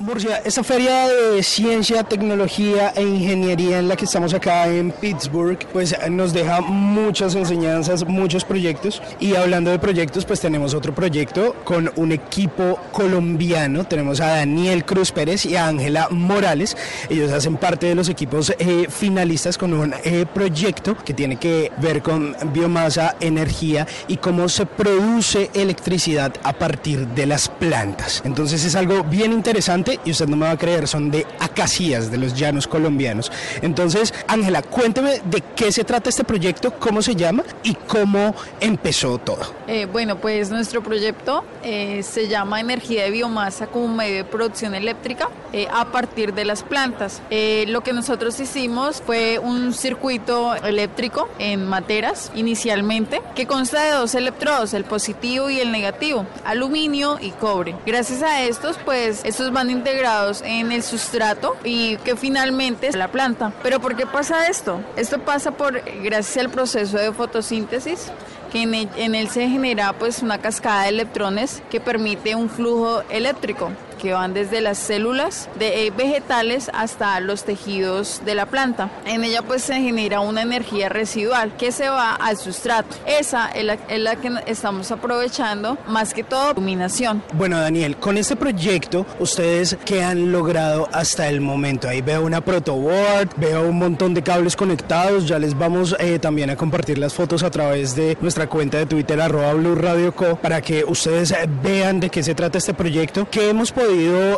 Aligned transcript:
Murcia, 0.00 0.40
esta 0.44 0.62
feria 0.62 1.08
de 1.08 1.42
ciencia, 1.42 2.04
tecnología 2.04 2.92
e 2.94 3.02
ingeniería 3.02 3.80
en 3.80 3.88
la 3.88 3.96
que 3.96 4.04
estamos 4.04 4.32
acá 4.32 4.68
en 4.68 4.92
Pittsburgh, 4.92 5.58
pues 5.72 5.92
nos 6.08 6.32
deja 6.32 6.60
muchas 6.60 7.34
enseñanzas, 7.34 8.06
muchos 8.06 8.44
proyectos. 8.44 9.02
Y 9.18 9.34
hablando 9.34 9.72
de 9.72 9.80
proyectos, 9.80 10.24
pues 10.24 10.40
tenemos 10.40 10.72
otro 10.72 10.94
proyecto 10.94 11.56
con 11.64 11.90
un 11.96 12.12
equipo 12.12 12.78
colombiano. 12.92 13.84
Tenemos 13.86 14.20
a 14.20 14.36
Daniel 14.36 14.84
Cruz 14.84 15.10
Pérez 15.10 15.44
y 15.46 15.56
a 15.56 15.66
Ángela 15.66 16.06
Morales. 16.10 16.76
Ellos 17.08 17.32
hacen 17.32 17.56
parte 17.56 17.86
de 17.86 17.96
los 17.96 18.08
equipos 18.08 18.54
eh, 18.56 18.86
finalistas 18.88 19.58
con 19.58 19.74
un 19.74 19.92
eh, 20.04 20.26
proyecto 20.32 20.96
que 20.96 21.12
tiene 21.12 21.36
que 21.38 21.72
ver 21.78 22.02
con 22.02 22.36
biomasa, 22.52 23.16
energía 23.18 23.84
y 24.06 24.18
cómo 24.18 24.48
se 24.48 24.64
produce 24.64 25.50
electricidad 25.54 26.32
a 26.44 26.52
partir 26.52 27.04
de 27.08 27.26
las 27.26 27.48
plantas. 27.48 28.22
Entonces 28.24 28.64
es 28.64 28.76
algo 28.76 29.02
bien 29.02 29.32
interesante 29.32 29.87
y 30.04 30.10
usted 30.10 30.28
no 30.28 30.36
me 30.36 30.46
va 30.46 30.52
a 30.52 30.58
creer, 30.58 30.86
son 30.88 31.10
de 31.10 31.26
Acacias, 31.40 32.10
de 32.10 32.18
los 32.18 32.34
llanos 32.34 32.66
colombianos. 32.66 33.30
Entonces, 33.62 34.12
Ángela, 34.26 34.62
cuénteme 34.62 35.20
de 35.24 35.42
qué 35.56 35.72
se 35.72 35.84
trata 35.84 36.10
este 36.10 36.24
proyecto, 36.24 36.72
cómo 36.78 37.02
se 37.02 37.14
llama 37.14 37.44
y 37.62 37.74
cómo 37.74 38.34
empezó 38.60 39.18
todo. 39.18 39.54
Eh, 39.66 39.86
bueno, 39.86 40.18
pues 40.18 40.50
nuestro 40.50 40.82
proyecto 40.82 41.44
eh, 41.62 42.02
se 42.02 42.28
llama 42.28 42.60
Energía 42.60 43.04
de 43.04 43.10
Biomasa 43.10 43.66
como 43.66 43.88
medio 43.88 44.16
de 44.16 44.24
producción 44.24 44.74
eléctrica 44.74 45.28
eh, 45.52 45.66
a 45.72 45.90
partir 45.92 46.34
de 46.34 46.44
las 46.44 46.62
plantas. 46.62 47.22
lo 47.30 47.82
que 47.82 47.92
nosotros 47.92 48.38
hicimos 48.40 49.02
fue 49.04 49.38
un 49.38 49.72
circuito 49.72 50.54
eléctrico 50.56 51.28
en 51.38 51.66
materas 51.66 52.30
inicialmente 52.34 53.22
que 53.34 53.46
consta 53.46 53.84
de 53.84 53.92
dos 53.92 54.14
electrodos, 54.14 54.74
el 54.74 54.84
positivo 54.84 55.50
y 55.50 55.60
el 55.60 55.72
negativo, 55.72 56.26
aluminio 56.44 57.18
y 57.20 57.30
cobre. 57.30 57.74
Gracias 57.86 58.22
a 58.22 58.42
estos, 58.42 58.76
pues 58.84 59.22
estos 59.24 59.52
van 59.52 59.70
integrados 59.78 60.42
en 60.42 60.72
el 60.72 60.82
sustrato 60.82 61.56
y 61.64 61.96
que 61.98 62.16
finalmente 62.16 62.88
es 62.88 62.96
la 62.96 63.08
planta. 63.08 63.52
Pero 63.62 63.80
¿por 63.80 63.96
qué 63.96 64.06
pasa 64.06 64.46
esto? 64.46 64.80
Esto 64.96 65.18
pasa 65.20 65.52
por 65.52 65.82
gracias 66.02 66.44
al 66.44 66.50
proceso 66.50 66.98
de 66.98 67.12
fotosíntesis 67.12 68.10
que 68.52 68.62
en 68.62 69.14
él, 69.14 69.28
se 69.28 69.48
genera 69.48 69.92
pues 69.92 70.22
una 70.22 70.38
cascada 70.38 70.84
de 70.84 70.88
electrones 70.88 71.62
que 71.70 71.80
permite 71.80 72.34
un 72.34 72.48
flujo 72.48 73.02
eléctrico 73.10 73.70
que 73.98 74.12
van 74.12 74.32
desde 74.32 74.60
las 74.60 74.78
células 74.78 75.48
de 75.58 75.86
eh, 75.86 75.90
vegetales 75.90 76.70
hasta 76.72 77.18
los 77.20 77.44
tejidos 77.44 78.22
de 78.24 78.34
la 78.34 78.46
planta. 78.46 78.90
En 79.04 79.24
ella 79.24 79.42
pues 79.42 79.62
se 79.62 79.74
genera 79.74 80.20
una 80.20 80.42
energía 80.42 80.88
residual 80.88 81.56
que 81.56 81.72
se 81.72 81.88
va 81.88 82.14
al 82.14 82.36
sustrato. 82.36 82.96
Esa 83.06 83.50
es 83.50 83.64
la, 83.64 84.16
que 84.16 84.30
estamos 84.46 84.90
aprovechando 84.90 85.76
más 85.86 86.14
que 86.14 86.24
todo 86.24 86.52
iluminación. 86.52 87.22
Bueno 87.34 87.60
Daniel, 87.60 87.96
con 87.96 88.16
este 88.16 88.36
proyecto 88.36 89.04
ustedes 89.18 89.76
qué 89.84 90.02
han 90.02 90.32
logrado 90.32 90.88
hasta 90.92 91.28
el 91.28 91.40
momento? 91.40 91.88
Ahí 91.88 92.00
veo 92.00 92.22
una 92.24 92.40
protoboard, 92.40 93.28
veo 93.36 93.68
un 93.68 93.78
montón 93.78 94.14
de 94.14 94.22
cables 94.22 94.56
conectados, 94.56 95.26
ya 95.26 95.38
les 95.38 95.56
vamos 95.56 95.96
eh, 95.98 96.18
también 96.18 96.50
a 96.50 96.56
compartir 96.56 96.98
las 96.98 97.14
fotos 97.14 97.42
a 97.42 97.50
través 97.50 97.94
de 97.96 98.16
nuestra 98.20 98.48
cuenta 98.48 98.78
de 98.78 98.86
Twitter 98.86 99.20
arroba 99.20 99.52
Blue 99.54 99.74
Radio 99.74 100.14
Co 100.14 100.36
para 100.36 100.60
que 100.60 100.84
ustedes 100.84 101.34
vean 101.62 102.00
de 102.00 102.10
qué 102.10 102.22
se 102.22 102.34
trata 102.34 102.58
este 102.58 102.74
proyecto, 102.74 103.28
qué 103.30 103.50
hemos 103.50 103.72
podido 103.72 103.87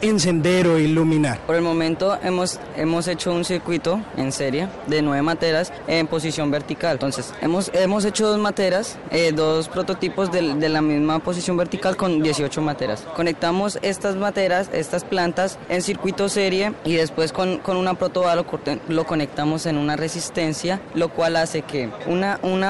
encender 0.00 0.66
o 0.66 0.78
iluminar? 0.78 1.38
Por 1.46 1.56
el 1.56 1.62
momento 1.62 2.18
hemos, 2.22 2.58
hemos 2.76 3.08
hecho 3.08 3.32
un 3.32 3.44
circuito 3.44 4.00
en 4.16 4.32
serie 4.32 4.68
de 4.86 5.02
nueve 5.02 5.22
materas 5.22 5.72
en 5.86 6.06
posición 6.06 6.50
vertical. 6.50 6.92
Entonces, 6.92 7.32
hemos, 7.40 7.70
hemos 7.74 8.04
hecho 8.04 8.26
dos 8.26 8.38
materas, 8.38 8.98
eh, 9.10 9.32
dos 9.32 9.68
prototipos 9.68 10.32
de, 10.32 10.42
la 10.68 10.80
misma 10.80 11.18
posición 11.18 11.56
vertical 11.56 11.96
con 11.96 12.22
18 12.22 12.60
materas. 12.62 13.02
Conectamos 13.14 13.78
estas 13.82 14.16
materas, 14.16 14.70
estas 14.72 15.04
plantas 15.04 15.58
en 15.68 15.82
circuito 15.82 16.28
serie 16.28 16.72
y 16.84 16.94
después 16.94 17.32
con, 17.32 17.58
con 17.58 17.76
una 17.76 17.94
protobala 17.94 18.44
lo, 18.88 19.04
conectamos 19.04 19.66
en 19.66 19.76
una 19.76 19.96
resistencia, 19.96 20.80
lo 20.94 21.10
cual 21.10 21.36
hace 21.36 21.62
que 21.62 21.90
una, 22.06 22.40
un, 22.42 22.64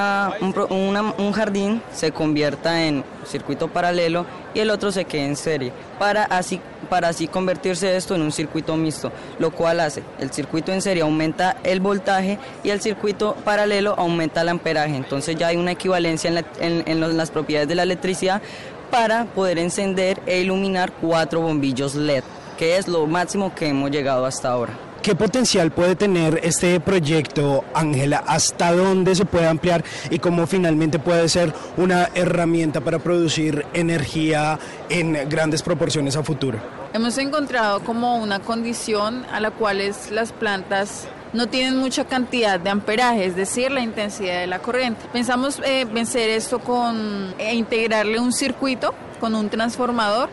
una, 0.69 1.13
un 1.17 1.31
jardín 1.31 1.81
se 1.93 2.11
convierta 2.11 2.85
en 2.85 3.03
circuito 3.25 3.69
paralelo 3.69 4.25
y 4.55 4.59
el 4.59 4.71
otro 4.71 4.91
se 4.91 5.05
quede 5.05 5.25
en 5.25 5.35
serie, 5.35 5.71
para 5.99 6.23
así, 6.23 6.59
para 6.89 7.09
así 7.09 7.27
convertirse 7.27 7.95
esto 7.95 8.15
en 8.15 8.21
un 8.21 8.31
circuito 8.31 8.75
mixto, 8.75 9.11
lo 9.37 9.51
cual 9.51 9.81
hace, 9.81 10.01
el 10.17 10.31
circuito 10.31 10.71
en 10.71 10.81
serie 10.81 11.03
aumenta 11.03 11.57
el 11.63 11.79
voltaje 11.79 12.39
y 12.63 12.71
el 12.71 12.81
circuito 12.81 13.35
paralelo 13.43 13.93
aumenta 13.97 14.41
el 14.41 14.49
amperaje, 14.49 14.95
entonces 14.95 15.35
ya 15.35 15.47
hay 15.47 15.57
una 15.57 15.73
equivalencia 15.73 16.31
en, 16.59 16.83
en 16.87 17.17
las 17.17 17.29
propiedades 17.29 17.67
de 17.67 17.75
la 17.75 17.83
electricidad 17.83 18.41
para 18.89 19.25
poder 19.25 19.59
encender 19.59 20.21
e 20.25 20.39
iluminar 20.39 20.91
cuatro 20.93 21.41
bombillos 21.41 21.95
LED, 21.95 22.23
que 22.57 22.77
es 22.77 22.87
lo 22.87 23.05
máximo 23.05 23.53
que 23.53 23.67
hemos 23.67 23.91
llegado 23.91 24.25
hasta 24.25 24.49
ahora. 24.49 24.84
¿Qué 25.05 25.13
potencial 25.13 25.69
puede 25.69 25.95
tener 25.95 26.39
este 26.41 26.79
proyecto, 26.79 27.63
Ángela? 27.75 28.23
¿Hasta 28.25 28.73
dónde 28.73 29.13
se 29.13 29.23
puede 29.23 29.45
ampliar 29.45 29.83
y 30.09 30.17
cómo 30.17 30.47
finalmente 30.47 30.97
puede 30.97 31.29
ser 31.29 31.53
una 31.77 32.09
herramienta 32.15 32.81
para 32.81 32.97
producir 32.97 33.67
energía 33.75 34.57
en 34.89 35.29
grandes 35.29 35.61
proporciones 35.61 36.15
a 36.15 36.23
futuro? 36.23 36.57
Hemos 36.91 37.19
encontrado 37.19 37.81
como 37.81 38.17
una 38.17 38.39
condición 38.39 39.27
a 39.31 39.39
la 39.39 39.51
cual 39.51 39.79
las 40.09 40.31
plantas 40.31 41.07
no 41.33 41.45
tienen 41.49 41.77
mucha 41.77 42.05
cantidad 42.05 42.59
de 42.59 42.71
amperaje, 42.71 43.25
es 43.25 43.35
decir, 43.35 43.69
la 43.69 43.81
intensidad 43.81 44.39
de 44.39 44.47
la 44.47 44.57
corriente. 44.57 45.05
Pensamos 45.13 45.61
eh, 45.63 45.85
vencer 45.85 46.31
esto 46.31 46.57
con 46.57 47.35
e 47.37 47.53
integrarle 47.53 48.19
un 48.19 48.33
circuito 48.33 48.95
con 49.19 49.35
un 49.35 49.49
transformador 49.49 50.29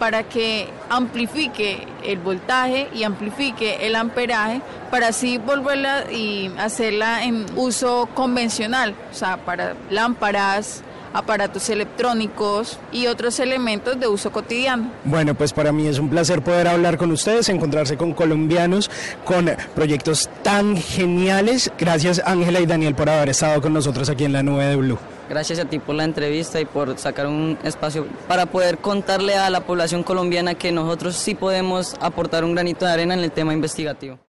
para 0.00 0.24
que 0.24 0.66
amplifique 0.88 1.86
el 2.02 2.18
voltaje 2.18 2.88
y 2.94 3.04
amplifique 3.04 3.86
el 3.86 3.94
amperaje 3.94 4.62
para 4.90 5.08
así 5.08 5.36
volverla 5.36 6.10
y 6.10 6.50
hacerla 6.58 7.22
en 7.22 7.44
uso 7.54 8.08
convencional, 8.14 8.94
o 9.12 9.14
sea, 9.14 9.36
para 9.36 9.74
lámparas, 9.90 10.82
aparatos 11.12 11.68
electrónicos 11.68 12.78
y 12.92 13.08
otros 13.08 13.38
elementos 13.40 14.00
de 14.00 14.08
uso 14.08 14.32
cotidiano. 14.32 14.90
Bueno, 15.04 15.34
pues 15.34 15.52
para 15.52 15.70
mí 15.70 15.86
es 15.86 15.98
un 15.98 16.08
placer 16.08 16.40
poder 16.40 16.68
hablar 16.68 16.96
con 16.96 17.12
ustedes, 17.12 17.50
encontrarse 17.50 17.98
con 17.98 18.14
colombianos, 18.14 18.90
con 19.24 19.50
proyectos 19.74 20.30
tan 20.42 20.78
geniales. 20.78 21.70
Gracias 21.78 22.22
Ángela 22.24 22.60
y 22.60 22.66
Daniel 22.66 22.94
por 22.94 23.10
haber 23.10 23.28
estado 23.28 23.60
con 23.60 23.74
nosotros 23.74 24.08
aquí 24.08 24.24
en 24.24 24.32
la 24.32 24.42
nube 24.42 24.64
de 24.64 24.76
Blue. 24.76 24.98
Gracias 25.30 25.60
a 25.60 25.64
ti 25.64 25.78
por 25.78 25.94
la 25.94 26.02
entrevista 26.02 26.60
y 26.60 26.64
por 26.64 26.98
sacar 26.98 27.28
un 27.28 27.56
espacio 27.62 28.04
para 28.26 28.46
poder 28.46 28.78
contarle 28.78 29.36
a 29.36 29.48
la 29.48 29.60
población 29.60 30.02
colombiana 30.02 30.56
que 30.56 30.72
nosotros 30.72 31.14
sí 31.14 31.36
podemos 31.36 31.94
aportar 32.00 32.44
un 32.44 32.52
granito 32.54 32.84
de 32.84 32.90
arena 32.90 33.14
en 33.14 33.20
el 33.20 33.30
tema 33.30 33.54
investigativo. 33.54 34.18